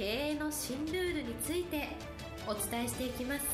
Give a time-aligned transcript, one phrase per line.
[0.00, 1.90] 経営の新ルールについて
[2.46, 3.44] お伝えしていきます。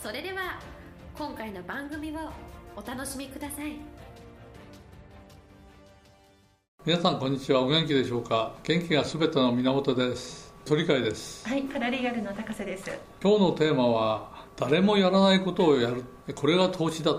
[0.00, 0.60] それでは
[1.18, 2.30] 今回の番組を
[2.76, 3.72] お楽しみください。
[6.84, 7.62] 皆さんこんにちは。
[7.62, 8.54] お元気でしょうか？
[8.62, 10.54] 元気がすべての源です。
[10.64, 11.48] 鳥飼です。
[11.48, 12.88] はいパラリーガルの高瀬です。
[13.20, 16.04] 今日のテーマは誰もやらないことをやる。
[16.32, 17.12] これが投資だ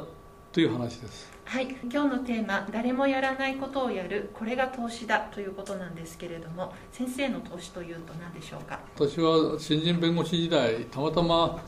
[0.53, 8.79] という話ですはい今日のテーマ「誰もやらないことをやるこれが投資だ」ということなんですけれども先生の投資というと何でしょうか？
[8.95, 11.59] 私は新人弁護士時代たまたま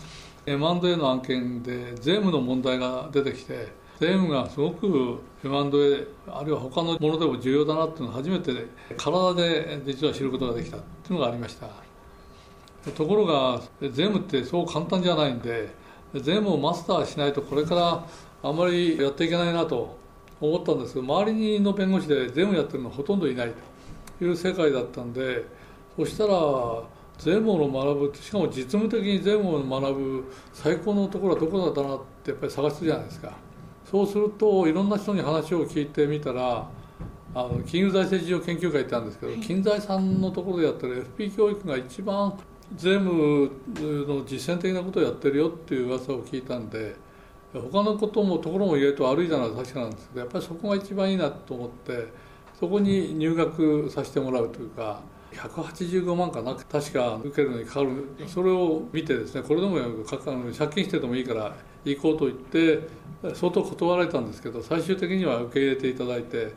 [0.45, 3.67] M&A の案件で税務の問題が出てきて
[3.99, 8.67] 税務がすごく M&A あるいは他のものでも重要だなっていうのを初めて
[8.97, 11.67] 体で実は知ることができたっていうのがありました。
[12.91, 15.69] ところが税務ってそう簡単じゃないんで
[16.15, 18.05] 税務をマスターしないとこれから
[18.41, 19.97] あんまりやっていけないなと
[20.39, 23.51] 思ったんですけど周りの弁護士で税務やってるのほとんどいない
[24.17, 25.45] という世界だったんで
[25.95, 26.33] そしたら
[27.17, 33.33] 税務を学ぶしかも実務的に税務を学ぶ最高のところはどこだったなってやっぱり探すじゃないですか。
[33.89, 36.69] そうするといろんな人に話を聞いてみたら
[37.33, 42.37] あの金融財政事情研究会ってあるんですけど、金財さんのところでやってる FP 教育が一番
[42.75, 46.95] 税務の実践的なことをやってるよっていう噂を聞いたんで
[47.53, 52.07] 他のこともところも意外と悪いじゃない確かなんですけどやっぱりそこが一番いいなと思って
[52.59, 60.21] そこに入学させてもらうというか185万かな確か受けるのにかかるそれを見てですねこれでも借
[60.71, 61.55] 金してでもいいから
[61.85, 62.87] 行こうと言って
[63.35, 66.53] 相当断られたんですけど最終的には受け入れていただいて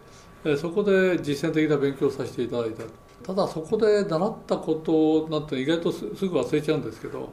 [0.56, 2.82] そこで実践的な勉強をさせていただいた。
[3.22, 7.30] ただそこで習ったことなんて意外とすぐ忘れちゃうんですけど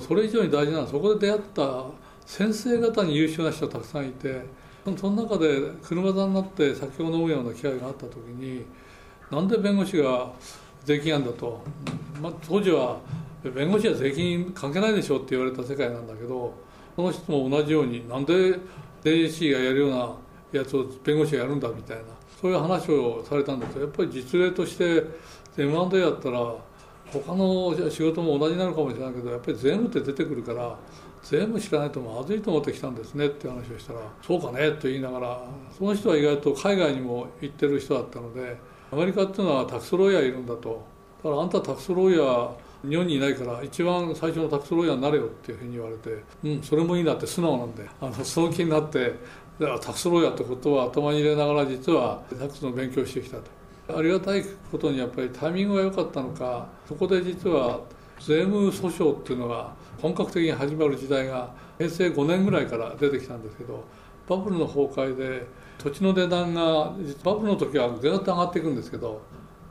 [0.00, 1.86] それ以上に大事なのはそこで出会った
[2.26, 4.42] 先生方に優秀な人たくさんいて
[4.96, 8.64] その中で車座になって酒を飲むような機会があった時に
[9.30, 10.32] なんで弁護士が
[10.84, 11.62] 税金案だと、
[12.20, 12.98] まあ、当時は
[13.42, 16.52] 弁護士は税金関係ないでしょって言われた世界なんだけど
[16.96, 18.58] その人も同じようになんで
[19.02, 20.14] 税理士がやるような
[20.52, 22.02] やつを弁護士がやるんだみたいな
[22.40, 25.04] そういう話をされたんですよやっぱり実例として
[25.56, 26.54] M&A やったら
[27.12, 30.76] 他の仕事も同じになるかもしれないけどやっぱり税務って出てくるから
[31.22, 35.44] 税務知らないとまずいと思ってきたんですねって話をしたらそうかねと言いながら
[35.76, 38.56] その人は意外と海外にも行ってる人だったので
[38.90, 40.84] アメリカっていうのはタクスロイヤーいるんだと。
[41.24, 42.50] だからあんたタクスロイヤー
[42.86, 49.14] 日本にいないから一番最初のタクスロイヤーになれよっていうふうに言われてうんそれもいいなって素直なんであのその気になって
[49.60, 53.42] だからタクスロイヤーってことは頭に入れながら実はタクスの勉強してきたと。
[53.96, 57.80] ありがたいことにやっぱりタイミングが良かったのかそこで実は
[58.26, 63.84] 税務訴訟っていうのが本格的に始まる時代が平成5年ぐらいから出てきたんですけど
[64.28, 65.46] バブルの崩壊で
[65.78, 66.92] 土地の値段が
[67.24, 69.20] バブルの時はぐっと上がっていくんですけど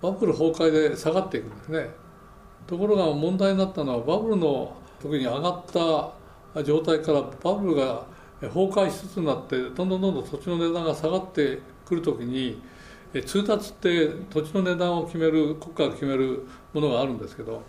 [0.01, 1.89] バブル崩壊で下がっていくんですね。
[2.67, 5.65] ところが問題になったのはバブルの時に上がっ
[6.53, 8.05] た状態からバブルが
[8.41, 12.61] 崩壊しつつになってどんどんどんどん土地の値段が下がってくる時に
[13.25, 17.61] 通達って土地の値段を決める国家が決めるものがあるんですけど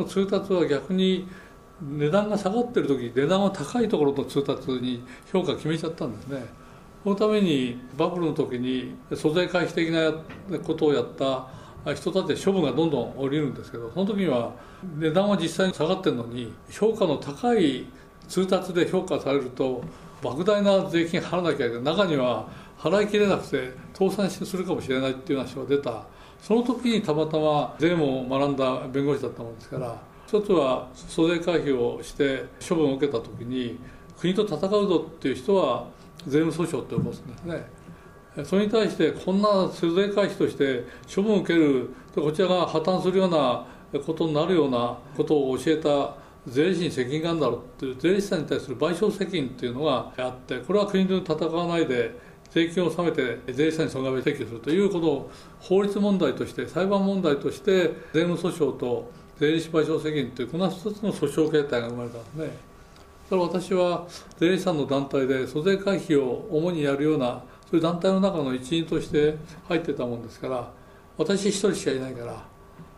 [0.00, 1.28] の通達は逆に
[1.80, 6.46] 値段が下がってる時値段が高いところと通達に評価決めちゃったんですね。
[7.04, 10.12] そのためにバブルの時に租税回避的な
[10.58, 11.46] ことをやった
[11.94, 14.50] 人たちで処分がどんどん降りるんですけどその時には
[14.98, 17.86] 値段は実際に下がってるのに評価の高い
[18.26, 19.84] 通達で評価されると
[20.20, 21.82] 莫大な税金払わなきゃいけない。
[21.84, 26.06] 中には払いきれなくて倒産するかもしれないっていう話が出た。
[26.40, 33.78] その時にたまたま税務を学んだ弁護士だったもんですから一つは租税回避をして処分を受けた時に
[34.18, 35.86] 国と戦うぞっていう人は
[36.26, 37.86] 税務訴訟って起こすんですね。
[38.44, 40.84] それに対してこんな租税回避として
[41.14, 43.66] 処分を受けるこちらが破綻するような
[44.04, 46.16] ことになるようなことを教えた
[46.46, 52.14] 税理士に責任があるんだろうっていう税理士さんに対する賠償責任っていうのがあってこれは国と戦わないで
[52.50, 62.46] 税金を納めて税理士さんに損害を請求するということを法律問題として裁判問題として税務訴訟と税理士賠償責任というこの2つの訴訟形態が生まれたんですね。
[63.28, 64.06] だから私は
[64.38, 69.36] 税理士さんの団体で租税回避を主にやるようなそういう団体の中の一員として
[69.68, 70.70] 入ってたもんですから
[71.18, 72.44] 私一人しかいないから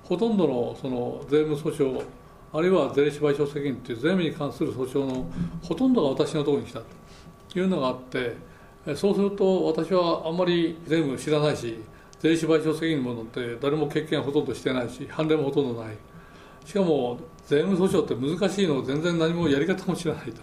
[0.04, 2.04] ほとんどのその税務訴訟
[2.52, 5.26] あるいは税理士賠償責任という税務に関する訴訟の
[5.62, 8.36] ほとんどが私のところに来たというのがあって
[8.96, 11.78] そうすると私はあんまり税務知らないし
[12.20, 15.96] 税理士賠償責任のものって誰も経験ほとんどしてないし判例もほとんどない。
[16.64, 20.42] しかも税務訴訟って難しいのを全然何もやり方も知らないと。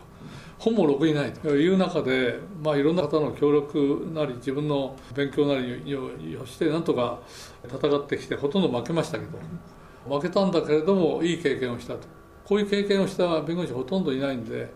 [0.58, 1.50] 本もろくにないと。
[1.50, 5.96] いう中で、まあ、いろんな方の協力なり自分の勉強なり
[6.38, 7.20] をしてなんとか
[7.68, 12.08] 戦ってきてほとんど負けましたけど負けたんだけれどもいい経験をしたと。
[12.46, 14.72] こういう経験をした弁護士ほとんどいないんで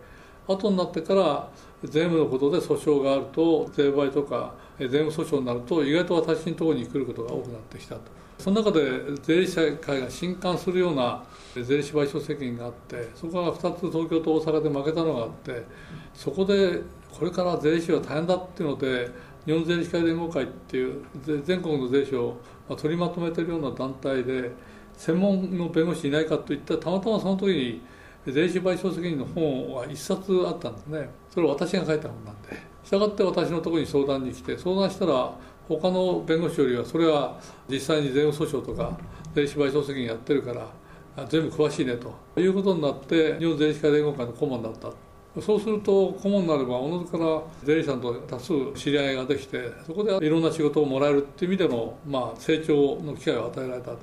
[0.46, 1.48] 後になってから
[1.84, 8.20] 税務のことで訴訟があると税賠とか税務訴訟になると意外と私のところに来ることが多くなってきたと。
[8.38, 8.80] その中で
[9.22, 11.22] 税理士会が震撼するような
[11.54, 15.62] 税理士賠償責任があってそこが2つ東京と大阪で負けたのがあって
[16.14, 16.80] そこで
[17.12, 19.10] これから税理士は大変だっていうので
[19.44, 21.04] 日本税理士会連合会っていう
[21.44, 22.36] 全国の税理士を
[22.76, 24.52] 取りまとめてるような団体で
[24.96, 27.82] 専門の弁護士いないかといったらたまたまその時に
[28.26, 31.08] 税理士賠償責任の本は1冊あったんですね。
[31.30, 32.70] それを私が書いた本なんで。
[32.84, 35.32] したがって私のところに相談に来て相談したら
[35.68, 37.38] 他の弁護士よりはそれは
[37.68, 38.98] 実際に税務訴訟とか
[39.34, 44.90] 税理士賠償責任やってるから全部詳しいねということになって日本税理士会連合会の顧問になった。
[45.40, 53.98] そうすると顧問になればおのずから税理士さんと多数知り合いができてそこでいろんな仕事をもらえるっていう意味での、まあ、成長の機会を与えられたと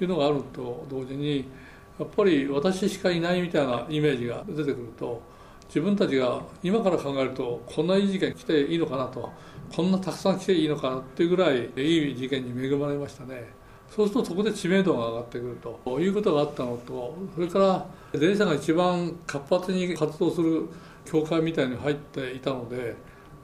[0.00, 1.50] いうのがあると同時に
[2.00, 5.20] やっぱり私しかいないみたいなイメージが出てくると
[5.68, 9.30] 自分たちが今から考えるとこんないい事件来ていいのかなと
[9.76, 13.60] こんなたくさん来ていいのかなっていうぐらいいい事件に恵まれましたね。
[13.90, 17.86] そうするとそこで知名度が上がってくるということがあったのとそれから
[18.18, 20.68] 税理士さんが一番活発に活動する
[21.04, 22.94] 協会みたいに入っていたので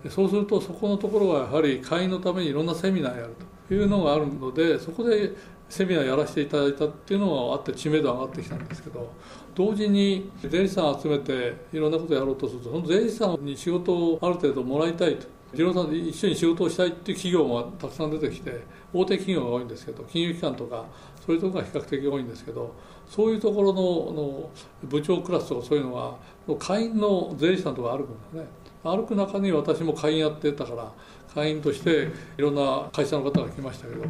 [0.09, 3.35] そうするとそこのところはやはり会員のためにいろんなセミナーやる
[3.69, 5.33] というのがあるのでそこで
[5.69, 9.13] セミナーやらせていただいたっていうのがあって知名度上がってきたんですけど
[9.55, 15.27] 同時に税理士さん集めていろんなことをやろうとするとその税理士さんに仕事をある程度もらいたいと。
[15.55, 20.85] 次郎さんで一緒に仕事をしたいっていう企業もたくさん出てきて大手企業が多いんですけど金融機関とか
[21.25, 22.75] そういうところが比較的多いんですけど
[23.09, 24.51] そういうところのの
[24.85, 26.19] 部長クラスとかそういうのは
[26.59, 28.47] 会員の税理士さんとか歩くんですね。
[28.83, 30.93] 歩く中に私も会員やってたから
[31.35, 32.09] 会員として
[32.39, 34.05] いろんな会社の方が来ましたけど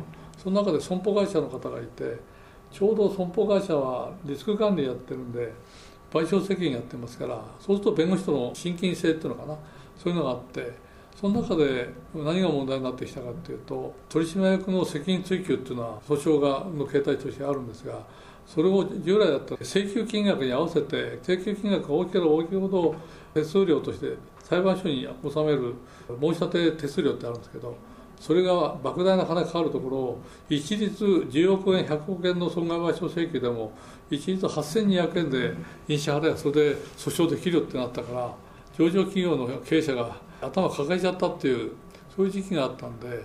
[0.46, 2.16] その中で損保会社の方がいて
[2.70, 5.52] ちょうど損保会社はリスク管理やってるんで
[6.12, 9.58] 賠償責任やってますからそうすると弁護士との親近性っていうのかな
[9.98, 10.72] そういうのがあって
[11.20, 17.98] その中で何が問題になってきたかっていうと取締役の責任追及っていうのは訴訟がの形態としてあるんですが
[18.46, 22.94] それを従来だったら請求金額に合わせて請求金額が大きければ大きいほど
[23.34, 24.14] 手数料として
[24.44, 25.75] 裁判所に納める
[26.20, 27.76] 申し立て手数料ってあるんですけど
[28.20, 33.72] それが莫大な金かかるところを一律10億円100億円の損害賠償請求でも
[34.10, 35.54] 一律8200円で
[35.88, 36.60] 印紙払えばそれで
[36.96, 38.34] 訴訟できるよってなったから
[38.76, 41.72] 上場企業の経営者が頭抱えちゃったっていう
[42.14, 43.24] そういう時期があったんで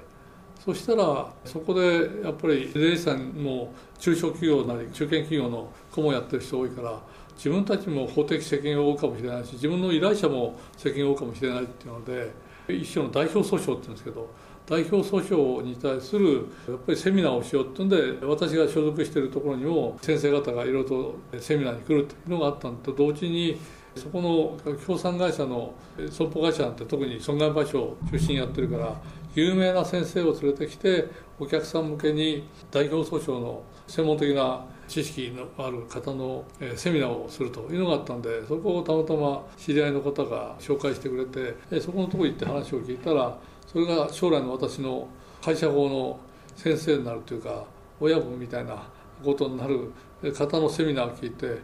[0.63, 6.99] そしたらそこでやっぱり税理士さんも中小企業なり中堅企業の顧問やってる人多いから
[7.35, 12.31] 自分たちも法的責任を負うかもしれないし自分の依頼者も責任を負うかもしれないっていうので
[12.73, 14.29] 一種の代表訴訟って言うんですけど
[14.65, 23.59] 代表訴訟に対するやっぱりセミナーをしようっていうんで私が所属しているところにも先生方がいろいろとセミナーに来るというのがあったのと同時に
[23.95, 25.73] そこの協賛会社の
[26.09, 28.95] 損保会社なんて特に損害賠償を中心にやってるから
[29.35, 31.09] 有名な先生を連れてきて
[31.39, 36.43] お客さん向けに代表訴訟の専門的な知識のある方の
[36.75, 45.07] セミナーをするというのがあったんでそこをたまたま知り合いの方が紹介してくれてそこのとこ行って話を聞いたらそれが将来の私の
[45.41, 46.19] 会社法の
[46.57, 47.63] 先生になるというか
[48.01, 48.83] 親分みたいな
[49.23, 49.93] ことになる
[50.33, 51.61] 方のセミナーを聞いて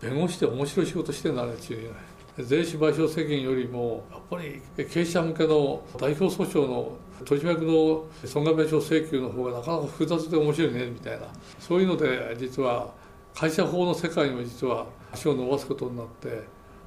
[0.00, 1.94] 弁護士って面白い仕事してんだねっていう
[2.38, 6.92] 税理士賠償責任よりもやっぱり経営者向けの代表訴訟の
[7.24, 11.26] 取締役の損害賠償請求の方がなかなか複雑で面白いねみたいな。
[11.58, 12.92] そういうので実は
[13.34, 16.42] 会社法の世界にも実は足を伸ばすことになって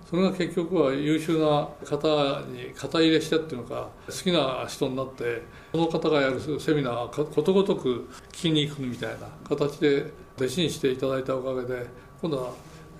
[0.10, 11.86] それが結局は優秀な方に肩入れしてっていうのか好きな人になってその方がやるセミナーことごとく聞きに行くみたいな形で弟子にしていただいたおかげで
[12.22, 12.54] 今度は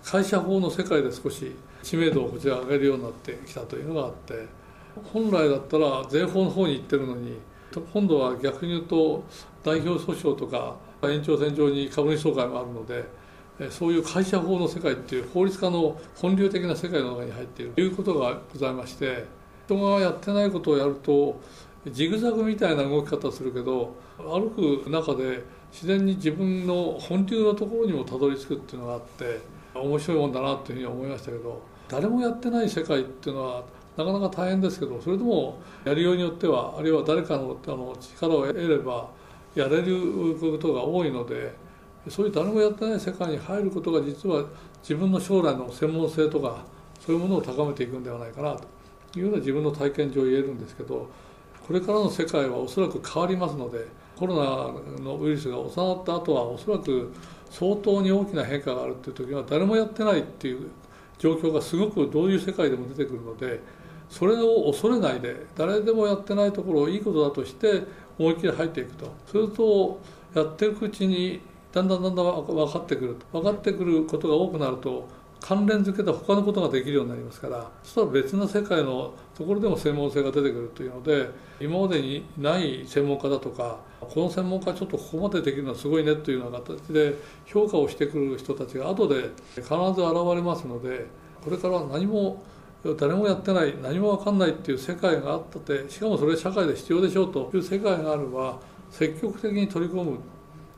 [0.04, 1.52] 会社法の世界で少し
[1.84, 4.48] 知名度をこちら上げるようになってきたというのがあって
[5.14, 7.40] 本来だったら税法の方に行ってるのに
[7.94, 9.24] 今度は逆に言うと
[9.64, 13.06] 代表訴訟とか延長線上に株主総会もあるので
[13.70, 19.26] そういう会社法の世界っていう法律家の本流的な世界の中に入っているということがございまして
[19.66, 21.40] 人がやってないことをやると
[21.90, 24.52] ジグザグみたいな動き方するけど歩
[24.84, 29.40] く中で自然に自分の本流のところにもたどり着くっていうのがあって
[29.74, 33.64] 面白いもんだなっていうふうに思いましたけど誰もやってない世界っていうのは
[33.98, 39.10] なかなか大変ですけどそれでもやりようによってはあるいは誰かのあの力を得れば
[39.54, 41.54] やれることが多いので
[42.10, 44.46] そういう誰もやってない世界に入ることが実は
[44.82, 46.64] 自分の将来の専門性とか
[47.00, 51.10] そういうものを高めていくんではないかなというような自分の体験上言えるんですけど
[51.68, 53.86] これからの世界はおそらく変わりますので
[54.18, 57.14] コロナのウイルスが収まった後はおそらく
[57.50, 60.70] 相当に大きな変化があるっていう時は誰もやってないっていう
[61.20, 63.60] 状況がすごくどういう世界でも出てくるので
[64.12, 67.84] それを恐れないで誰でもやってないところをいいことだとして
[68.20, 69.12] 思いっきり入っていくと。
[69.26, 70.00] すると
[70.36, 71.42] やっていくうちに
[71.72, 75.08] だんだんだんだん分かってくる分かってくることが多くなると
[75.40, 77.72] 関連付けた他のことができるようになりますから。
[77.84, 81.30] そしたら別の世界のところでも専門性が出てくるというので
[81.62, 87.16] 今までにない専門家だとかこの専門家ちょっとここまでできるのはすごいねというような形で
[87.46, 89.76] 評価をしてくる人たちが後で必ず現
[90.36, 91.08] れますので
[91.44, 92.44] これからは何も
[92.98, 98.60] 誰もやってない何も分かんないっていう世界があったってしかもそれは社会で必要でしょうという世界があれば
[98.90, 100.18] 積極的に取り込む。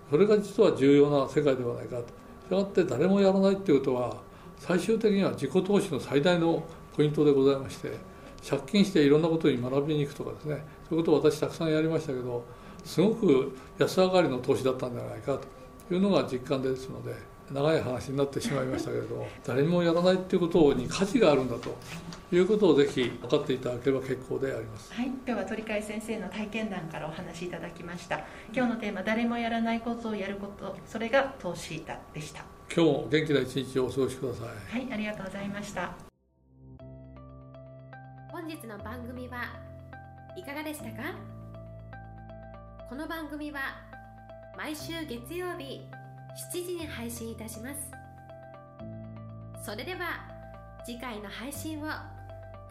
[0.09, 2.03] それが実は重要な世界ではないかと。
[2.03, 4.17] したがって誰もやらないっていうことは
[4.59, 6.63] 最終的には自己投資の最大の
[6.95, 7.91] ポイントでございまして
[8.47, 10.63] 借金していろんなことに学びに行くとかですね。
[10.89, 12.43] そういうことを私たくさんやりましたけど
[12.83, 15.39] すごく安上がりの投資だったんじゃないか
[15.87, 17.15] というのが実感ですので
[17.51, 21.75] 長い話になってしまいましたけれど誰もやらないっていうことに価値があるんだと
[22.31, 24.93] いうことをぜひ分かっていただければ結構であります。
[24.93, 28.21] はい今日は鳥飼先生の体験談からお話しいただきました。
[28.53, 32.43] 今日のテーマ誰もやらないことをやることそれが投資だでした。
[32.73, 34.79] 今日も元気な一日をお過ごしください。
[34.79, 35.93] はいありがとうございました。
[38.31, 39.43] 本日の番組は
[40.35, 41.13] いかがでしたか？
[42.89, 43.59] この番組は
[44.57, 45.81] 毎週月曜日
[46.35, 47.91] 7時に配信いたします。
[49.63, 50.27] それでは
[50.85, 51.85] 次回の配信を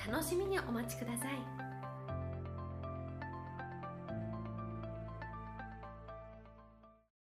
[0.06, 1.61] 楽しみにお待ちください。